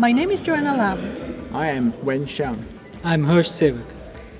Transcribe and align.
My 0.00 0.12
name 0.12 0.30
is 0.30 0.40
Joanna 0.40 0.74
Lam. 0.78 1.50
I 1.52 1.66
am 1.66 1.92
Wen 2.02 2.24
Xiang. 2.24 2.64
I'm 3.04 3.22
Hirsch 3.22 3.48
Sevik. 3.48 3.84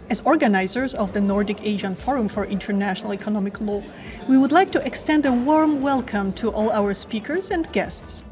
As 0.08 0.22
organizers 0.22 0.94
of 0.94 1.12
the 1.12 1.20
Nordic 1.20 1.60
Asian 1.62 1.94
Forum 1.94 2.28
for 2.28 2.46
International 2.46 3.12
Economic 3.12 3.60
Law, 3.60 3.82
we 4.26 4.38
would 4.38 4.52
like 4.52 4.72
to 4.72 4.80
extend 4.86 5.26
a 5.26 5.32
warm 5.32 5.82
welcome 5.82 6.32
to 6.40 6.50
all 6.50 6.70
our 6.72 6.94
speakers 6.94 7.50
and 7.50 7.70
guests. 7.74 8.24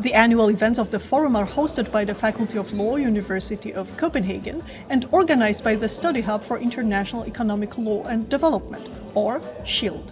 The 0.00 0.12
annual 0.12 0.50
events 0.50 0.80
of 0.80 0.90
the 0.90 0.98
forum 0.98 1.36
are 1.36 1.46
hosted 1.46 1.92
by 1.92 2.04
the 2.04 2.16
Faculty 2.16 2.58
of 2.58 2.72
Law, 2.72 2.96
University 2.96 3.72
of 3.72 3.96
Copenhagen, 3.96 4.60
and 4.88 5.06
organized 5.12 5.62
by 5.62 5.76
the 5.76 5.88
Study 5.88 6.20
Hub 6.20 6.44
for 6.44 6.58
International 6.58 7.24
Economic 7.26 7.78
Law 7.78 8.02
and 8.06 8.28
Development, 8.28 8.88
or 9.14 9.40
SHIELD. 9.64 10.10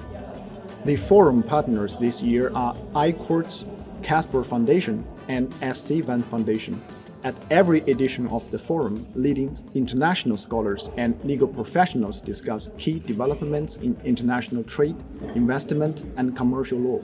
The 0.85 0.95
forum 0.95 1.43
partners 1.43 1.97
this 1.97 2.23
year 2.23 2.53
are 2.55 2.77
iCourts, 2.95 3.67
Casper 4.05 4.45
Foundation, 4.45 5.05
and 5.29 5.53
SC 5.75 6.05
Van 6.05 6.23
Foundation. 6.23 6.81
At 7.25 7.35
every 7.51 7.81
edition 7.91 8.29
of 8.29 8.49
the 8.51 8.59
forum, 8.59 9.07
leading 9.15 9.57
international 9.75 10.37
scholars 10.37 10.91
and 10.99 11.19
legal 11.25 11.49
professionals 11.49 12.21
discuss 12.21 12.69
key 12.77 12.99
developments 13.01 13.77
in 13.77 13.97
international 14.05 14.63
trade, 14.63 14.97
investment, 15.35 16.05
and 16.19 16.37
commercial 16.37 16.79
law. 16.79 17.01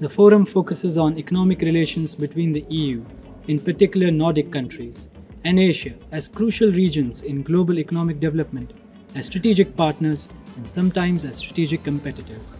The 0.00 0.08
forum 0.08 0.46
focuses 0.46 0.96
on 0.96 1.18
economic 1.18 1.60
relations 1.60 2.14
between 2.14 2.54
the 2.54 2.64
EU, 2.70 3.04
in 3.46 3.58
particular 3.58 4.10
Nordic 4.10 4.50
countries, 4.50 5.10
and 5.44 5.60
Asia 5.60 5.92
as 6.10 6.26
crucial 6.26 6.72
regions 6.72 7.22
in 7.22 7.42
global 7.42 7.78
economic 7.78 8.18
development, 8.18 8.72
as 9.14 9.26
strategic 9.26 9.76
partners, 9.76 10.30
and 10.56 10.68
sometimes 10.68 11.24
as 11.26 11.36
strategic 11.36 11.84
competitors. 11.84 12.56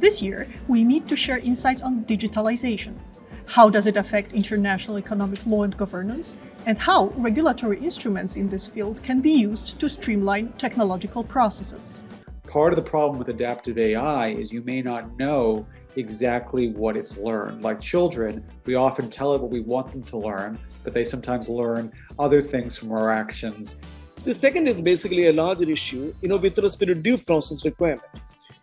This 0.00 0.22
year, 0.22 0.48
we 0.66 0.82
meet 0.82 1.06
to 1.08 1.14
share 1.14 1.36
insights 1.40 1.82
on 1.82 2.06
digitalization. 2.06 2.94
How 3.44 3.68
does 3.68 3.86
it 3.86 3.98
affect 3.98 4.32
international 4.32 4.98
economic 4.98 5.44
law 5.44 5.64
and 5.64 5.76
governance? 5.76 6.38
And 6.64 6.78
how 6.78 7.08
regulatory 7.18 7.78
instruments 7.78 8.36
in 8.36 8.48
this 8.48 8.66
field 8.66 9.02
can 9.02 9.20
be 9.20 9.32
used 9.32 9.78
to 9.78 9.90
streamline 9.90 10.54
technological 10.54 11.22
processes. 11.22 12.02
Part 12.48 12.72
of 12.72 12.76
the 12.82 12.90
problem 12.90 13.18
with 13.18 13.28
adaptive 13.28 13.76
AI 13.76 14.28
is 14.28 14.50
you 14.50 14.62
may 14.62 14.80
not 14.80 15.18
know 15.18 15.66
exactly 15.96 16.70
what 16.70 16.96
it's 16.96 17.18
learned. 17.18 17.62
Like 17.62 17.78
children, 17.78 18.42
we 18.64 18.76
often 18.76 19.10
tell 19.10 19.34
it 19.34 19.42
what 19.42 19.50
we 19.50 19.60
want 19.60 19.92
them 19.92 20.02
to 20.04 20.16
learn, 20.16 20.58
but 20.82 20.94
they 20.94 21.04
sometimes 21.04 21.50
learn 21.50 21.92
other 22.18 22.40
things 22.40 22.74
from 22.78 22.90
our 22.90 23.10
actions. 23.10 23.76
The 24.24 24.32
second 24.32 24.66
is 24.66 24.80
basically 24.80 25.26
a 25.26 25.32
larger 25.34 25.68
issue, 25.68 26.14
you 26.22 26.28
know, 26.30 26.38
with 26.38 26.56
respect 26.56 26.88
to 26.88 26.94
due 26.94 27.18
process 27.18 27.66
requirement. 27.66 28.00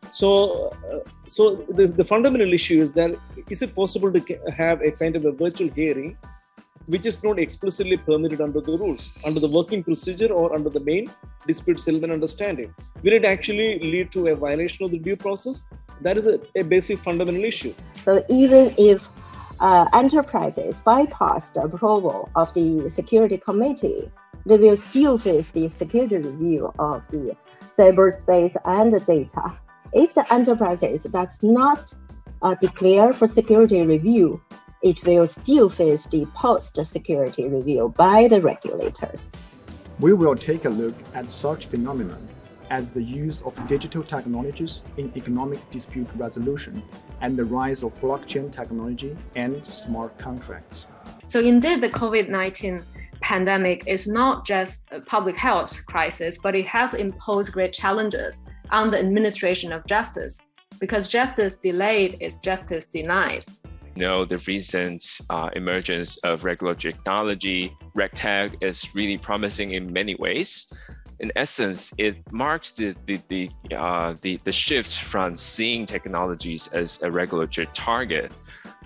So, 0.10 0.70
uh, 0.92 1.00
so 1.26 1.56
the, 1.70 1.88
the 1.88 2.06
fundamental 2.06 2.54
issue 2.54 2.82
is 2.82 2.94
that 2.94 3.16
is 3.50 3.62
it 3.62 3.76
possible 3.76 4.12
to 4.12 4.40
have 4.56 4.82
a 4.82 4.92
kind 4.92 5.16
of 5.16 5.26
a 5.26 5.32
virtual 5.32 5.70
hearing 5.70 6.18
which 6.88 7.06
is 7.06 7.22
not 7.22 7.38
explicitly 7.38 7.98
permitted 7.98 8.40
under 8.40 8.62
the 8.62 8.78
rules, 8.78 9.22
under 9.26 9.42
the 9.42 9.48
working 9.48 9.84
procedure 9.84 10.32
or 10.32 10.56
under 10.56 10.70
the 10.70 10.80
main 10.80 11.08
dispute 11.46 11.80
settlement 11.80 12.14
understanding? 12.14 12.74
Will 13.04 13.14
it 13.14 13.26
actually 13.26 13.80
lead 13.80 14.12
to 14.14 14.28
a 14.28 14.36
violation 14.36 14.86
of 14.86 14.92
the 14.92 15.00
due 15.00 15.18
process? 15.18 15.64
That 16.02 16.18
is 16.18 16.28
a, 16.28 16.40
a 16.56 16.64
basic 16.64 17.00
fundamental 17.00 17.44
issue. 17.44 17.74
So 18.06 18.24
even 18.30 18.74
if 18.78 19.10
uh, 19.60 19.86
enterprises 19.94 20.80
bypass 20.80 21.50
the 21.50 21.62
approval 21.62 22.30
of 22.36 22.54
the 22.54 22.90
security 22.90 23.38
committee, 23.38 24.10
they 24.46 24.58
will 24.58 24.78
still 24.78 25.18
face 25.18 25.52
the 25.52 25.68
security 25.68 26.18
review 26.18 26.74
of 26.80 27.04
the 27.10 27.36
cyberspace 27.76 28.56
and 28.64 28.94
the 28.94 29.02
data. 29.02 29.58
If 29.94 30.14
the 30.14 30.26
enterprises 30.34 31.04
does 31.04 31.42
not 31.42 31.94
uh, 32.42 32.56
declare 32.56 33.14
for 33.14 33.28
security 33.28 33.86
review, 33.86 34.42
it 34.84 35.04
will 35.06 35.26
still 35.26 35.70
face 35.70 36.06
the 36.06 36.26
post-security 36.36 37.48
review 37.48 37.94
by 37.98 38.28
the 38.28 38.42
regulators. 38.42 39.32
We 40.00 40.14
will 40.14 40.36
take 40.36 40.66
a 40.66 40.70
look 40.70 40.96
at 41.14 41.32
such 41.32 41.66
phenomenon 41.66 42.28
as 42.70 42.92
the 42.92 43.02
use 43.02 43.42
of 43.42 43.56
digital 43.68 44.04
technologies 44.04 44.84
in 44.98 45.12
economic 45.16 45.60
dispute 45.72 46.08
resolution 46.16 46.84
and 47.22 47.38
the 47.38 47.46
rise 47.46 47.82
of 47.82 47.94
blockchain 48.02 48.52
technology 48.52 49.18
and 49.36 49.66
smart 49.66 50.18
contracts. 50.18 50.86
So 51.28 51.40
indeed, 51.40 51.82
the 51.82 51.90
COVID-19 51.90 52.84
pandemic 53.22 53.88
is 53.88 54.08
not 54.08 54.46
just 54.46 54.86
a 54.92 55.00
public 55.00 55.38
health 55.38 55.86
crisis, 55.86 56.38
but 56.38 56.56
it 56.56 56.66
has 56.68 56.94
imposed 56.94 57.54
great 57.54 57.74
challenges 57.74 58.42
on 58.72 58.92
the 58.92 59.00
administration 59.00 59.72
of 59.72 59.86
justice 59.86 60.42
because 60.80 61.08
justice 61.08 61.58
delayed 61.58 62.18
is 62.20 62.38
justice 62.38 62.86
denied. 62.88 63.46
You 63.96 64.04
know, 64.04 64.26
the 64.26 64.38
recent 64.48 65.22
uh, 65.30 65.50
emergence 65.56 66.18
of 66.18 66.44
regulatory 66.44 66.94
technology, 66.94 67.76
RegTech, 67.96 68.56
is 68.62 68.94
really 68.94 69.18
promising 69.18 69.72
in 69.72 69.92
many 69.92 70.14
ways 70.16 70.72
in 71.20 71.32
essence, 71.36 71.94
it 71.98 72.16
marks 72.32 72.72
the 72.72 72.96
the 73.06 73.20
the, 73.28 73.50
uh, 73.76 74.16
the 74.22 74.40
the 74.44 74.52
shift 74.52 75.00
from 75.00 75.36
seeing 75.36 75.86
technologies 75.86 76.68
as 76.68 77.02
a 77.02 77.12
regulatory 77.12 77.68
target 77.74 78.32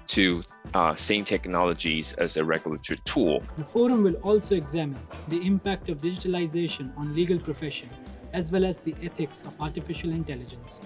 to 0.07 0.43
uh, 0.73 0.95
seeing 0.95 1.23
technologies 1.23 2.13
as 2.13 2.37
a 2.37 2.43
regulatory 2.43 2.99
tool. 3.05 3.43
The 3.57 3.65
forum 3.65 4.03
will 4.03 4.15
also 4.23 4.55
examine 4.55 4.99
the 5.27 5.45
impact 5.45 5.89
of 5.89 5.97
digitalization 5.99 6.97
on 6.97 7.13
legal 7.13 7.39
profession, 7.39 7.89
as 8.33 8.51
well 8.51 8.65
as 8.65 8.77
the 8.79 8.95
ethics 9.03 9.41
of 9.41 9.59
artificial 9.59 10.11
intelligence 10.11 10.81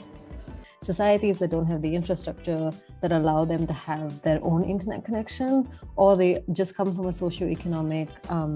societies 0.86 1.40
that 1.40 1.50
don't 1.50 1.66
have 1.66 1.82
the 1.82 1.94
infrastructure 2.00 2.72
that 3.02 3.12
allow 3.12 3.44
them 3.44 3.66
to 3.66 3.74
have 3.74 4.22
their 4.22 4.40
own 4.44 4.64
internet 4.64 5.04
connection, 5.04 5.68
or 5.96 6.16
they 6.16 6.44
just 6.54 6.76
come 6.78 6.94
from 6.94 7.08
a 7.08 7.14
socio-economic 7.14 8.08
um, 8.30 8.56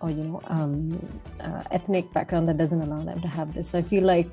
or 0.00 0.10
you 0.10 0.22
know 0.22 0.40
um, 0.46 0.74
uh, 1.40 1.62
ethnic 1.70 2.12
background 2.12 2.48
that 2.48 2.58
doesn't 2.62 2.82
allow 2.82 3.02
them 3.10 3.20
to 3.20 3.28
have 3.28 3.54
this. 3.54 3.70
So 3.70 3.78
I 3.78 3.82
feel 3.82 4.04
like 4.04 4.28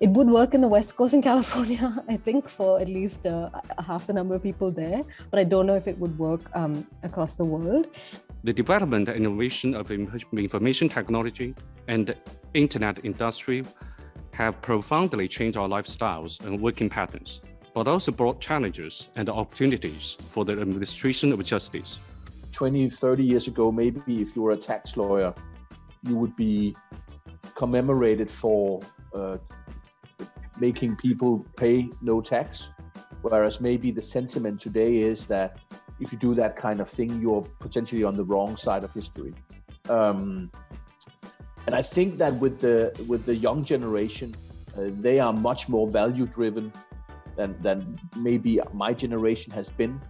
it 0.00 0.10
would 0.10 0.28
work 0.28 0.54
in 0.54 0.60
the 0.60 0.68
West 0.68 0.96
Coast 0.96 1.14
in 1.14 1.22
California. 1.30 1.86
I 2.08 2.16
think 2.16 2.48
for 2.48 2.80
at 2.80 2.88
least 2.88 3.26
uh, 3.26 3.50
half 3.88 4.06
the 4.06 4.12
number 4.12 4.34
of 4.36 4.42
people 4.42 4.70
there, 4.70 5.02
but 5.30 5.40
I 5.40 5.44
don't 5.44 5.66
know 5.66 5.76
if 5.76 5.88
it 5.88 5.98
would 5.98 6.16
work 6.18 6.42
um, 6.54 6.86
across 7.02 7.34
the 7.34 7.44
world. 7.44 7.86
The 8.44 8.52
development 8.52 9.08
and 9.08 9.16
innovation 9.16 9.74
of 9.74 9.90
information 9.90 10.88
technology 10.88 11.54
and 11.88 12.14
internet 12.54 13.04
industry 13.04 13.64
have 14.32 14.60
profoundly 14.62 15.28
changed 15.28 15.56
our 15.56 15.68
lifestyles 15.68 16.44
and 16.44 16.60
working 16.60 16.88
patterns, 16.88 17.40
but 17.74 17.86
also 17.86 18.10
brought 18.10 18.40
challenges 18.40 19.08
and 19.16 19.28
opportunities 19.28 20.16
for 20.20 20.44
the 20.44 20.52
administration 20.60 21.32
of 21.32 21.44
justice. 21.44 21.98
20, 22.52 22.88
30 22.88 23.24
years 23.24 23.48
ago, 23.48 23.70
maybe 23.70 24.22
if 24.22 24.34
you 24.36 24.42
were 24.42 24.52
a 24.52 24.56
tax 24.56 24.96
lawyer, 24.96 25.34
you 26.06 26.16
would 26.16 26.34
be 26.36 26.74
commemorated 27.54 28.30
for 28.30 28.80
uh, 29.14 29.38
making 30.58 30.96
people 30.96 31.44
pay 31.56 31.88
no 32.00 32.20
tax. 32.20 32.70
Whereas 33.22 33.60
maybe 33.60 33.90
the 33.90 34.02
sentiment 34.02 34.60
today 34.60 34.98
is 34.98 35.26
that 35.26 35.58
if 36.00 36.12
you 36.12 36.18
do 36.18 36.34
that 36.34 36.56
kind 36.56 36.80
of 36.80 36.88
thing, 36.88 37.20
you're 37.20 37.42
potentially 37.60 38.04
on 38.04 38.16
the 38.16 38.24
wrong 38.24 38.56
side 38.56 38.84
of 38.84 38.92
history. 38.92 39.34
Um, 39.88 40.50
and 41.66 41.74
I 41.74 41.82
think 41.82 42.18
that 42.18 42.34
with 42.34 42.60
the 42.60 42.92
with 43.08 43.24
the 43.24 43.34
young 43.34 43.64
generation, 43.64 44.34
uh, 44.76 44.90
they 45.00 45.18
are 45.20 45.32
much 45.32 45.68
more 45.68 45.86
value 45.88 46.26
driven 46.26 46.72
than 47.36 47.60
than 47.62 47.98
maybe 48.16 48.60
my 48.72 48.92
generation 48.92 49.52
has 49.52 49.68
been. 49.68 50.00